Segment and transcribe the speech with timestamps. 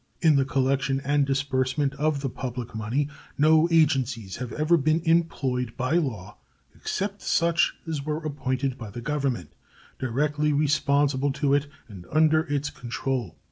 [0.19, 3.07] In the collection and disbursement of the public money
[3.37, 6.37] no agencies have ever been employed by law
[6.73, 9.53] except such as were appointed by the Government,
[9.99, 13.35] directly responsible to it and under its control.